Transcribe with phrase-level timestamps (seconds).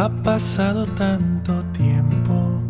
[0.00, 2.62] Ha pasado tanto tiempo,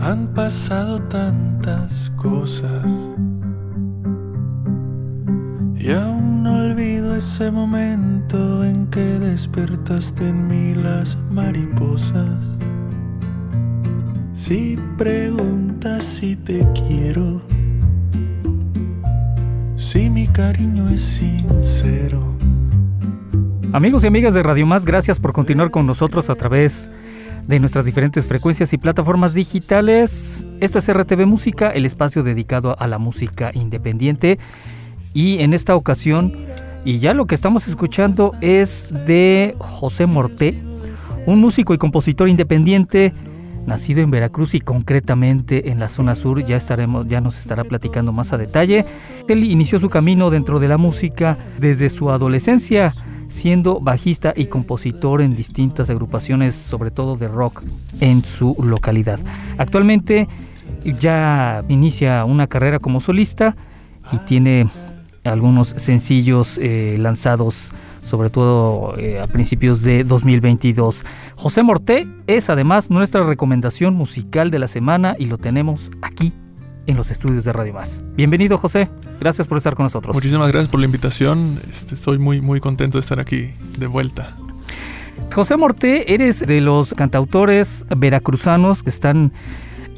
[0.00, 2.86] han pasado tantas cosas,
[5.76, 12.56] y aún no olvido ese momento en que despertaste en mí las mariposas.
[14.32, 17.42] Si preguntas si te quiero,
[19.76, 22.39] si mi cariño es sincero.
[23.72, 26.90] Amigos y amigas de Radio Más, gracias por continuar con nosotros a través
[27.46, 30.44] de nuestras diferentes frecuencias y plataformas digitales.
[30.58, 34.40] Esto es RTV Música, el espacio dedicado a la música independiente.
[35.14, 36.32] Y en esta ocasión,
[36.84, 40.60] y ya lo que estamos escuchando es de José Morté,
[41.26, 43.12] un músico y compositor independiente
[43.66, 48.10] nacido en Veracruz y concretamente en la zona sur, ya estaremos ya nos estará platicando
[48.12, 48.84] más a detalle.
[49.28, 52.94] Él inició su camino dentro de la música desde su adolescencia
[53.30, 57.62] siendo bajista y compositor en distintas agrupaciones, sobre todo de rock,
[58.00, 59.20] en su localidad.
[59.56, 60.28] Actualmente
[61.00, 63.56] ya inicia una carrera como solista
[64.12, 64.68] y tiene
[65.24, 67.72] algunos sencillos eh, lanzados
[68.02, 71.04] sobre todo eh, a principios de 2022.
[71.36, 76.32] José Morté es además nuestra recomendación musical de la semana y lo tenemos aquí
[76.90, 78.02] en los estudios de Radio Más.
[78.16, 80.14] Bienvenido José, gracias por estar con nosotros.
[80.14, 84.36] Muchísimas gracias por la invitación, este, estoy muy, muy contento de estar aquí de vuelta.
[85.32, 89.32] José Morté, eres de los cantautores veracruzanos que están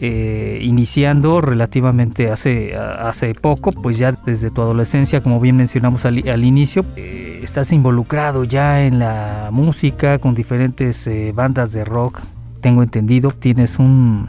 [0.00, 6.44] eh, iniciando relativamente hace, hace poco, pues ya desde tu adolescencia, como bien mencionamos al,
[6.44, 12.20] inicio, eh, estás involucrado ya en la música con diferentes eh, bandas de rock,
[12.60, 14.28] tengo entendido, tienes un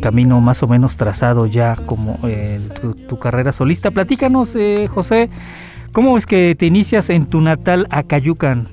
[0.00, 2.60] camino más o menos trazado ya como eh,
[3.08, 3.90] tu, carrera solista.
[3.90, 5.30] Platícanos, eh, José,
[5.92, 8.68] ¿cómo es que te inicias en tu natal Acayucan?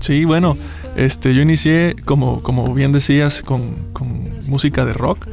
[0.00, 0.56] Sí, bueno,
[0.96, 3.76] este, yo inicié, como, como bien decías, con,
[4.46, 5.26] música de rock,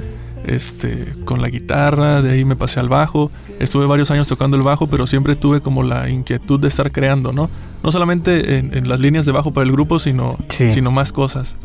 [0.45, 3.31] este, con la guitarra, de ahí me pasé al bajo.
[3.59, 7.31] Estuve varios años tocando el bajo, pero siempre tuve como la inquietud de estar creando,
[7.31, 7.49] ¿no?
[7.83, 11.55] No solamente en, las líneas de bajo para el grupo, sino, sino más cosas.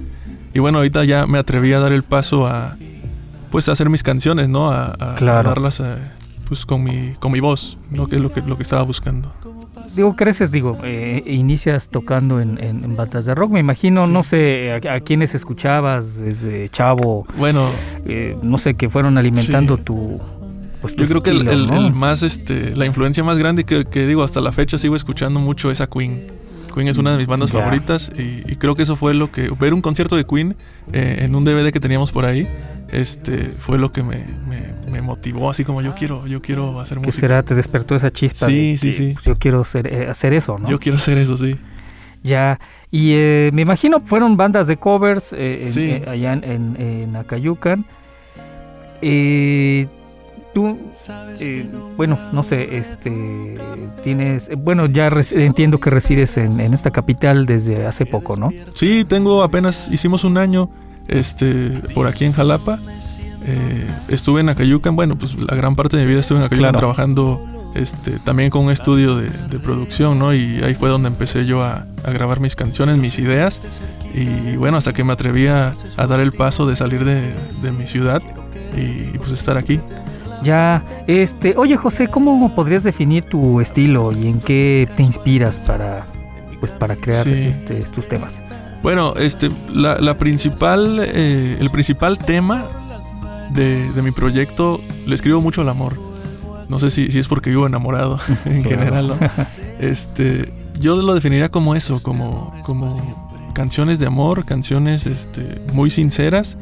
[0.54, 2.76] Y bueno, ahorita ya me atreví a dar el paso a,
[3.50, 4.70] pues hacer mis canciones, ¿no?
[4.70, 5.96] A, darlas eh,
[6.46, 8.06] pues con mi, con mi voz, ¿no?
[8.06, 9.32] Que es lo que, lo que estaba buscando.
[9.94, 14.72] Digo, creces, digo, eh, inicias tocando en, en, bandas de rock, me imagino, no sé,
[14.72, 17.26] a, quienes escuchabas desde chavo.
[17.36, 17.68] Bueno.
[18.04, 20.20] Eh, no sé, que fueron alimentando tu...
[20.80, 24.40] Pues, Yo creo que el, más, este, la influencia más grande que, que digo, hasta
[24.40, 26.26] la fecha sigo escuchando mucho es a Queen.
[26.72, 29.74] Queen es una de mis bandas favoritas y, creo que eso fue lo que ver
[29.74, 30.54] un concierto de Queen
[30.92, 32.46] en un DVD que teníamos por ahí
[32.92, 34.24] este fue lo que me,
[35.02, 37.12] motivó así como yo quiero yo quiero hacer música.
[37.12, 37.42] ¿Qué será?
[37.42, 38.46] ¿Te despertó esa chispa?
[38.46, 39.12] Sí, sí, sí.
[39.14, 40.68] Pues, yo quiero eh, hacer eso, ¿no?
[40.68, 41.56] Yo quiero hacer eso, sí.
[42.22, 42.58] Ya,
[42.90, 47.86] y eh, me imagino fueron bandas de covers eh, allá en, en, Acayucan.
[50.52, 50.78] tú,
[51.96, 53.54] bueno, no sé, este,
[54.02, 58.50] tienes, bueno, ya entiendo que resides en, en esta capital desde hace poco, ¿no?
[58.74, 60.68] Sí, tengo apenas, hicimos un año
[61.08, 62.78] este, por aquí en Jalapa.
[63.44, 66.74] Eh, estuve en Acayucan, bueno, pues la gran parte de mi vida estuve en Acayucan
[66.74, 67.42] trabajando
[67.74, 70.34] este, también con un estudio de, producción, ¿no?
[70.34, 73.60] Y ahí fue donde empecé yo a, grabar mis canciones, mis ideas.
[74.14, 78.22] Y bueno, hasta que me atreví a, dar el paso de salir de, mi ciudad
[78.76, 79.80] y, pues estar aquí.
[80.42, 86.06] Ya, este, oye José, ¿cómo podrías definir tu estilo y en qué te inspiras para,
[86.60, 88.44] pues, para crear este, tus temas?
[88.82, 92.64] Bueno, este, la, principal, eh, el principal tema
[93.50, 95.98] de, mi proyecto le escribo mucho al amor.
[96.68, 99.18] No sé si, es porque vivo enamorado en general.
[99.78, 106.56] Este, yo lo definiría como eso, como, como canciones de amor, canciones este, muy sinceras,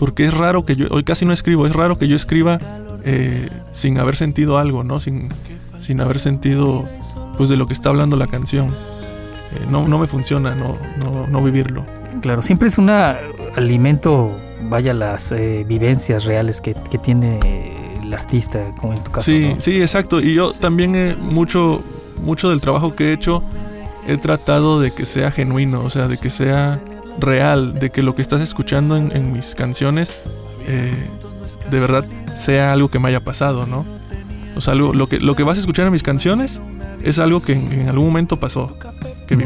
[0.00, 2.58] porque es raro que yo, hoy casi no escribo, es raro que yo escriba
[3.04, 4.98] eh, sin haber sentido algo, ¿no?
[4.98, 5.28] Sin,
[5.78, 6.88] sin haber sentido
[7.36, 8.74] pues de lo que está hablando la canción.
[9.52, 10.76] Eh, no, no me funciona no,
[11.26, 11.86] no, vivirlo.
[12.20, 14.36] Claro, siempre es un alimento,
[14.68, 19.24] vaya, las eh, vivencias reales que, tiene el artista, como en tu caso.
[19.24, 20.20] Sí, sí, exacto.
[20.20, 21.82] Y yo también mucho,
[22.22, 23.42] mucho del trabajo que he hecho
[24.06, 26.80] he tratado de que sea genuino, o sea, de que sea
[27.18, 30.12] real, de que lo que estás escuchando en, mis canciones
[30.66, 31.08] eh,
[31.70, 33.84] de verdad sea algo que me haya pasado, ¿no?
[34.54, 36.60] O sea, lo, que, lo que vas a escuchar en mis canciones
[37.02, 38.76] es algo que en, algún momento pasó,
[39.26, 39.36] que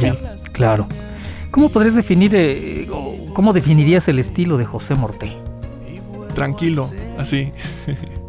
[0.53, 0.87] claro.
[1.51, 2.89] ¿Cómo podrías definir, eh,
[3.35, 5.37] cómo definirías el estilo de José Morté?
[6.35, 7.53] Tranquilo, así.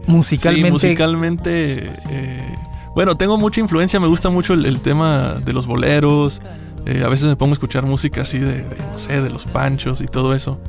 [0.07, 0.67] Musicalmente.
[0.67, 1.93] Sí, musicalmente.
[2.09, 2.55] Eh,
[2.95, 6.41] bueno, tengo mucha influencia, me gusta mucho el, tema de los boleros.
[6.87, 10.01] Eh, a veces me pongo a escuchar música así de, no sé, de los panchos
[10.01, 10.59] y todo eso.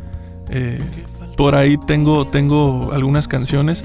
[1.39, 3.83] por ahí tengo, tengo algunas canciones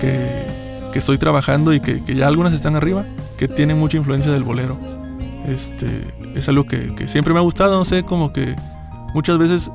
[0.00, 0.46] que,
[0.90, 3.04] que estoy trabajando y que, que, ya algunas están arriba,
[3.36, 4.78] que tienen mucha influencia del bolero.
[5.46, 5.86] Este,
[6.36, 8.54] es algo que, siempre me ha gustado, no sé, como que
[9.14, 9.72] muchas veces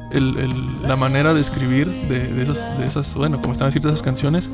[0.86, 4.50] la manera de escribir de, esas, de esas, bueno, como están escritas esas canciones,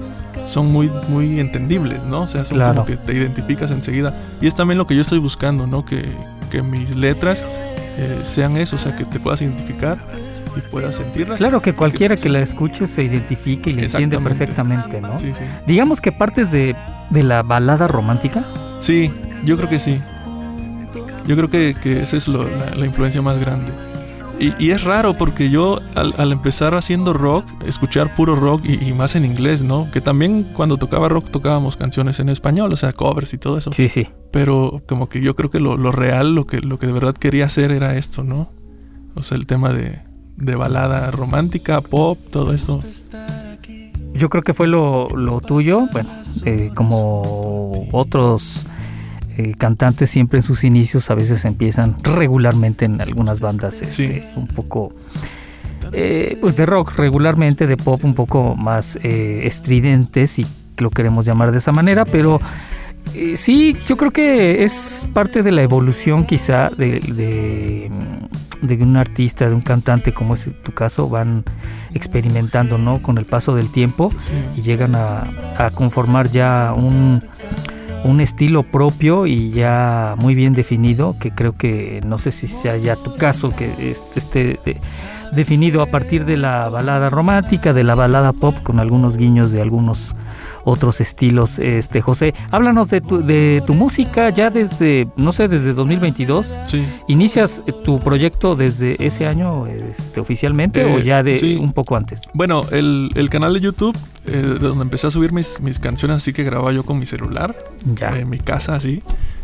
[0.46, 2.22] son muy, muy entendibles, ¿no?
[2.22, 4.18] O sea, son como que te identificas enseguida.
[4.42, 5.84] Y es también lo que yo estoy buscando, ¿no?
[5.84, 6.06] Que,
[6.64, 7.44] mis letras
[7.98, 10.00] eh, sean eso, o sea, que te puedas identificar
[10.56, 11.38] y puedas sentirlas.
[11.38, 15.18] Claro, que cualquiera que la escuche se identifique y la entiende perfectamente, ¿no?
[15.18, 15.44] Sí, sí.
[15.68, 16.76] Digamos que partes de,
[17.10, 18.46] de la balada romántica.
[18.80, 19.12] Sí,
[19.44, 20.02] yo creo que sí.
[21.28, 23.74] Yo creo que, esa es la, influencia más grande.
[24.40, 29.26] Y, es raro porque yo al, empezar haciendo rock, escuchar puro rock y, más en
[29.26, 29.92] inglés, ¿no?
[29.92, 33.74] Que también cuando tocaba rock tocábamos canciones en español, o sea, covers y todo eso.
[33.74, 34.08] Sí, sí.
[34.32, 37.46] Pero como que yo creo que lo, real, lo que, lo que de verdad quería
[37.46, 38.52] hacer era esto, ¿no?
[39.16, 40.02] O sea, el tema de,
[40.56, 42.80] balada romántica, pop, todo eso.
[44.14, 45.10] Yo creo que fue lo,
[45.46, 46.10] tuyo, bueno,
[46.46, 48.66] eh, como otros
[49.38, 54.48] eh, cantantes siempre en sus inicios a veces empiezan regularmente en algunas bandas este, un
[54.48, 54.96] poco
[55.92, 60.46] eh, pues de rock regularmente de pop un poco más eh, estridentes si
[60.80, 62.42] lo queremos llamar de esa manera pero
[63.36, 69.54] sí yo creo que es parte de la evolución quizá de, de, un artista de
[69.54, 71.44] un cantante como es tu caso van
[71.94, 74.12] experimentando no con el paso del tiempo
[74.56, 77.22] y llegan a conformar ya un
[78.04, 82.78] un estilo propio y ya muy bien definido, que creo que no sé si sea
[82.78, 84.60] ya tu caso, que esté
[85.34, 89.62] definido a partir de la balada romántica, de la balada pop, con algunos guiños de
[89.62, 90.16] algunos
[90.68, 91.60] otros estilos.
[91.60, 96.46] Este José, háblanos de tu, de tu música ya desde, no sé, desde 2022.
[96.66, 96.86] Sí.
[97.08, 102.22] ¿Inicias tu proyecto desde ese año este, oficialmente o eh, ya de un poco antes?
[102.34, 106.18] Bueno, el, el canal de YouTube, eh, de donde empecé a subir mis, mis canciones
[106.18, 108.20] así que grababa yo con mi celular, ya.
[108.20, 109.02] en mi casa así,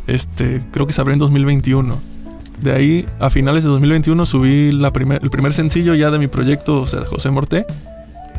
[0.07, 2.12] este, creo que se abrió en 2021.
[2.63, 6.27] De ahí, a finales de 2021, subí la primer, el primer sencillo ya de mi
[6.27, 7.65] proyecto, o sea, José Morté.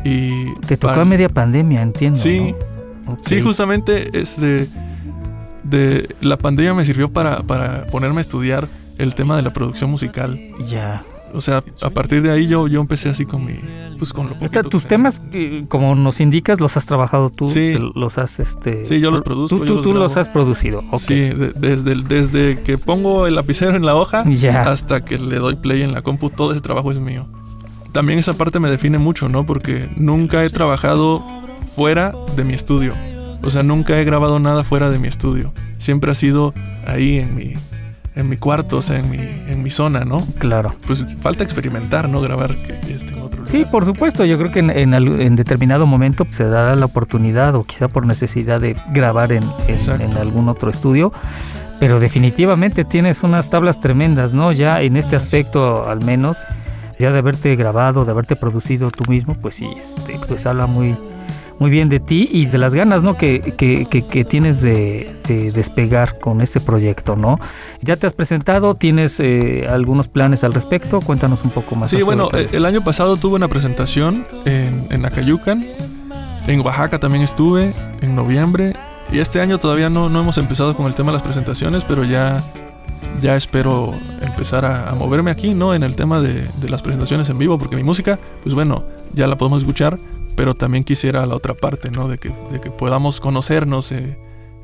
[0.03, 2.17] Y Te tocó a media pandemia, entiendo.
[2.17, 2.53] Sí,
[3.21, 4.67] Sí, justamente es de,
[6.21, 7.37] la pandemia me sirvió para,
[7.91, 8.67] ponerme a estudiar
[8.97, 10.37] el tema de la producción musical.
[10.67, 11.03] Ya.
[11.33, 13.53] O sea, a partir de ahí yo, yo empecé así con mi,
[13.97, 15.21] pues con lo Tus temas,
[15.67, 17.77] como nos indicas, los has trabajado tú, sí.
[17.95, 18.85] los has, este...
[18.85, 19.57] Sí, yo los produzco.
[19.65, 24.23] Tú, tú, los, has producido, Sí, desde, desde que pongo el lapicero en la hoja
[24.65, 27.27] hasta que le doy play en la compu, todo ese trabajo es mío.
[27.91, 29.45] También esa parte me define mucho, ¿no?
[29.45, 31.23] Porque nunca he trabajado
[31.75, 32.93] fuera de mi estudio.
[33.41, 35.53] O sea, nunca he grabado nada fuera de mi estudio.
[35.77, 36.53] Siempre ha sido
[36.87, 37.53] ahí en mi,
[38.15, 40.25] en mi cuarto, o sea, en mi, en mi zona, ¿no?
[40.39, 40.73] Claro.
[40.87, 42.21] Pues falta experimentar, ¿no?
[42.21, 43.51] Grabar esté en otro lugar.
[43.51, 44.23] Sí, por supuesto.
[44.25, 48.77] Yo creo que en, determinado momento se dará la oportunidad, o quizá por necesidad de
[48.91, 51.11] grabar en, en, algún otro estudio.
[51.79, 54.53] Pero definitivamente tienes unas tablas tremendas, ¿no?
[54.53, 56.37] Ya en este aspecto, al menos,
[56.99, 60.95] ya de haberte grabado, de haberte producido tú mismo, pues sí, este, pues habla muy
[61.59, 63.17] muy bien de ti y de las ganas ¿no?
[63.17, 65.15] que, que, tienes de,
[65.53, 67.15] despegar con este proyecto.
[67.15, 67.39] ¿no?
[67.81, 71.91] Ya te has presentado, tienes eh, algunos planes al respecto, cuéntanos un poco más.
[71.91, 75.65] Sí, bueno, eh, el año pasado tuve una presentación en, en Acayucan,
[76.47, 78.73] en Oaxaca también estuve en noviembre
[79.11, 82.03] y este año todavía no, no hemos empezado con el tema de las presentaciones, pero
[82.03, 82.43] ya
[83.19, 85.73] ya espero empezar a, moverme aquí, ¿no?
[85.73, 88.83] En el tema de, de, las presentaciones en vivo, porque mi música, pues bueno,
[89.13, 89.97] ya la podemos escuchar,
[90.35, 92.07] pero también quisiera la otra parte, ¿no?
[92.07, 94.17] De que, de que podamos conocernos, eh,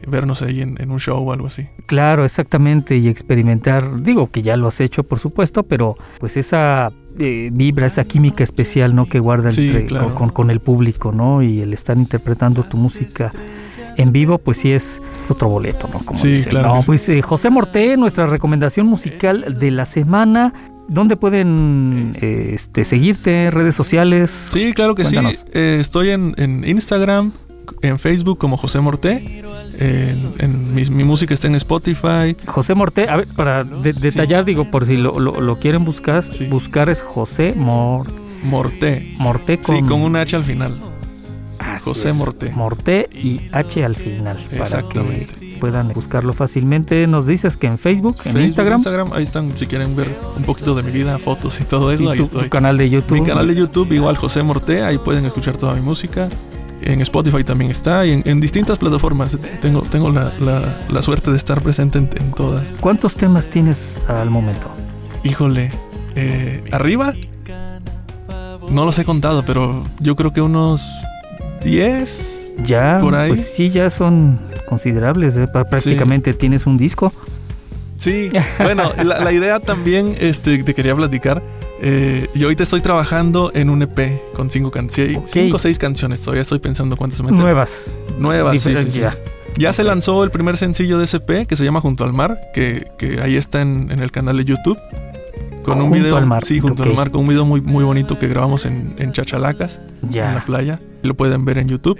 [0.07, 1.67] vernos ahí en, un show o algo así.
[1.85, 6.91] Claro, exactamente, y experimentar, digo que ya lo has hecho, por supuesto, pero pues esa
[7.19, 9.05] eh, vibra, esa química especial, ¿no?
[9.05, 9.49] Que guarda
[10.33, 11.43] con, el público, ¿no?
[11.43, 13.31] Y el estar interpretando tu música
[13.97, 15.99] en vivo, pues sí es otro boleto, ¿no?
[15.99, 16.79] Como sí, claro.
[16.85, 20.70] pues eh, José Morté, nuestra recomendación musical de la semana.
[20.91, 23.49] ¿Dónde pueden este, seguirte?
[23.51, 24.29] ¿Redes sociales?
[24.51, 25.15] Sí, claro que sí.
[25.53, 27.31] Eh, estoy en, Instagram,
[27.81, 29.41] en Facebook como José Morté
[29.79, 32.35] En, en mi, mi música está en Spotify.
[32.45, 36.23] José Morte, a ver, para de- detallar, digo, por si lo, lo- lo quieren buscar,
[36.23, 36.45] Sí.
[36.45, 38.07] buscar es José Mor,
[38.43, 39.15] Morté.
[39.17, 40.75] Morte con, Sí, con un H al final.
[41.57, 42.51] Así José es, Morte.
[42.51, 44.37] Morte y H al final.
[44.51, 45.25] Exactamente.
[45.27, 47.07] Para que puedan buscarlo fácilmente.
[47.07, 50.43] Nos dices que en Facebook, en Facebook, Instagram, Instagram, ahí están, si quieren ver un
[50.43, 52.43] poquito de mi vida, fotos y todo eso, y ahí tu, estoy.
[52.43, 53.17] tu canal de YouTube.
[53.21, 56.27] Mi canal de YouTube, igual José Morté, ahí pueden escuchar toda mi música.
[56.81, 59.37] En Spotify también está y en, en distintas plataformas.
[59.61, 62.73] Tengo, tengo la, la- la suerte de estar presente en, en todas.
[62.81, 64.67] ¿Cuántos temas tienes al momento?
[65.23, 65.71] Híjole,
[66.15, 67.13] eh, arriba,
[68.69, 70.89] no los he contado, pero yo creo que unos
[71.63, 72.55] 10.
[72.63, 73.29] Ya, Por ahí.
[73.29, 75.37] pues sí, ya son considerables.
[75.37, 75.47] ¿eh?
[75.51, 77.11] Prácticamente tienes un disco.
[77.97, 81.41] Sí, bueno, la, la idea también este, te quería platicar.
[81.83, 86.21] Eh, yo ahorita estoy trabajando en un EP con cinco canciones, cinco o seis canciones.
[86.21, 87.39] Todavía estoy pensando cuántas meter.
[87.39, 87.97] Nuevas.
[88.17, 89.17] Nuevas, sí, ya.
[89.57, 92.39] Ya se lanzó el primer sencillo de ese EP que se llama Junto al Mar,
[92.53, 94.79] que, que ahí está en, en el canal de YouTube.
[95.63, 96.17] Con un Junto video.
[96.17, 98.95] al mar, Sí, junto al mar, con un video muy, muy bonito que grabamos en,
[98.97, 100.43] en Chachalacas, en la Ya.
[100.45, 100.79] playa.
[101.03, 101.99] Lo pueden ver en YouTube.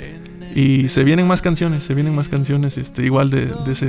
[0.54, 3.86] Y se vienen más canciones, se vienen más canciones, este, igual de, de ese,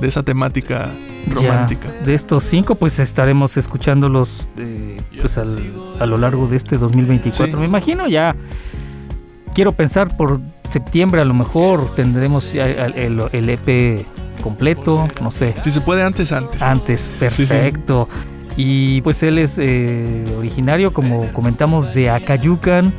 [0.00, 0.90] de esa temática
[1.30, 1.88] romántica.
[2.00, 2.04] Ya.
[2.06, 7.52] De estos cinco, pues estaremos escuchándolos eh, pues al- a lo largo de este 2024.
[7.56, 7.60] Sí.
[7.60, 8.36] Me imagino ya.
[9.54, 14.04] Quiero pensar por septiembre a lo mejor tendremos el, el- EP
[14.42, 15.54] completo, no sé.
[15.62, 16.60] Si se puede antes, antes.
[16.62, 17.46] Antes, Sí, sí.
[17.46, 18.08] perfecto.
[18.56, 22.92] Y pues él es eh, originario, como comentamos, de Acayucan,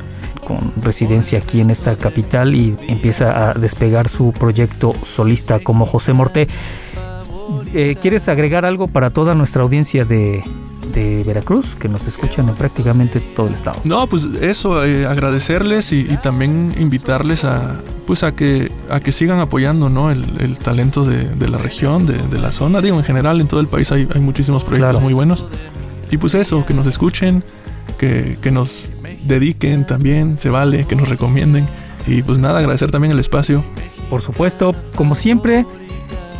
[0.50, 6.12] con residencia aquí en esta capital y empieza a despegar su proyecto solista como José
[6.12, 6.48] Morte.
[7.72, 10.42] Eh, ¿Quieres agregar algo para toda nuestra audiencia de,
[10.92, 13.78] de Veracruz, que nos escuchan en prácticamente todo el estado?
[13.84, 17.76] No, pues eso, eh, agradecerles y, y también invitarles a
[18.08, 20.10] pues a que a que sigan apoyando ¿no?
[20.10, 22.80] el, el talento de, de la región, de, de la zona.
[22.80, 25.04] Digo, en general en todo el país hay, hay muchísimos proyectos Claro.
[25.04, 25.44] muy buenos.
[26.10, 27.44] Y pues eso, que nos escuchen,
[27.98, 28.90] que, que nos
[29.24, 31.66] dediquen también, se vale, que nos recomienden.
[32.06, 33.64] Y pues nada, agradecer también el espacio.
[34.08, 35.66] Por supuesto, como siempre,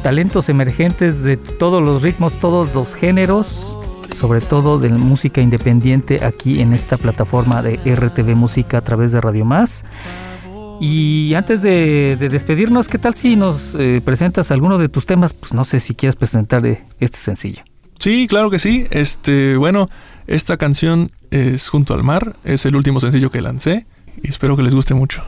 [0.02, 3.76] talentos emergentes de todos los ritmos, todos los géneros,
[4.16, 9.20] sobre todo de música independiente aquí en esta plataforma de RTV Música a través de
[9.20, 9.84] Radio Más.
[10.80, 15.34] Y antes de, de despedirnos, ¿qué tal si nos eh, presentas alguno de tus temas?
[15.34, 16.64] Pues no sé si quieres presentar
[16.98, 17.62] este sencillo.
[18.00, 18.86] Sí, claro que sí.
[18.90, 19.86] Este, bueno,
[20.26, 23.84] esta canción es Junto al Mar, es el último sencillo que lancé
[24.22, 25.22] y espero que les guste mucho.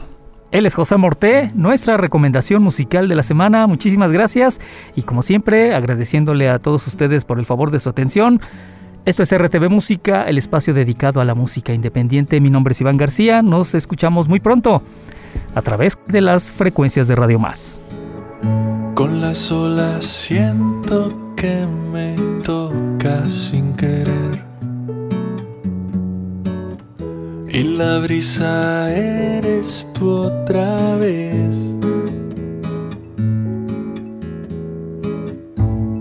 [0.51, 3.67] Él es José Morté, nuestra recomendación musical de la semana.
[3.67, 4.59] Muchísimas gracias
[4.95, 8.41] y como siempre agradeciéndole a todos ustedes por el favor de su atención.
[9.05, 12.41] Esto es RTV Música, el espacio dedicado a la música independiente.
[12.41, 14.81] Mi nombre es Iván García, nos escuchamos muy pronto
[15.53, 17.81] a través de las frecuencias de Radio Más.
[18.95, 24.43] Con las olas siento que me toca sin querer.
[27.49, 31.55] Y la brisa eres tú otra vez.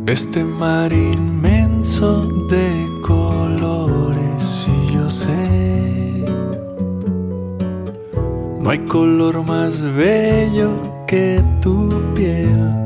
[0.06, 6.25] Este mar inmenso de colores y yo sé.
[8.61, 10.70] No hay color más bello
[11.06, 12.81] que tu piel.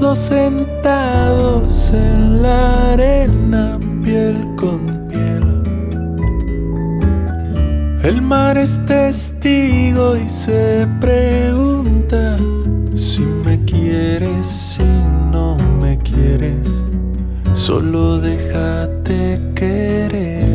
[0.00, 5.62] Dos sentados en la arena, piel con piel.
[8.02, 12.36] El mar es testigo y se pregunta
[12.94, 14.84] si me quieres, si
[15.32, 16.66] no me quieres.
[17.54, 20.47] Solo déjate querer.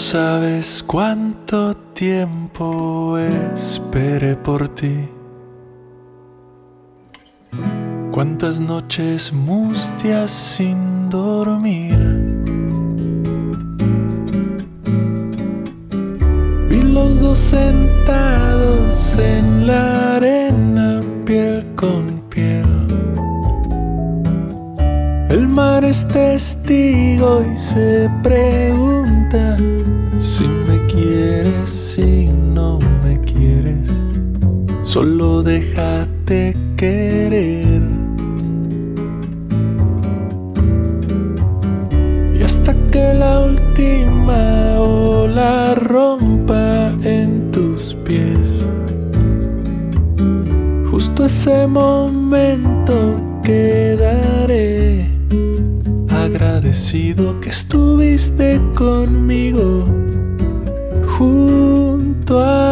[0.00, 5.08] Sabes cuánto tiempo esperé por ti.
[8.10, 11.98] Cuántas noches mustias sin dormir.
[16.70, 22.64] Y los dos sentados en la arena, piel con piel.
[25.28, 29.56] El mar es testigo y se pregunta
[30.92, 33.90] quieres, si no me quieres.
[34.82, 38.00] Solo déjate querer.
[42.90, 48.66] que la última ola rompa en tus pies.
[50.90, 55.06] Justo ese momento quedaré
[56.08, 59.84] agradecido que estuviste conmigo
[61.20, 62.69] junto a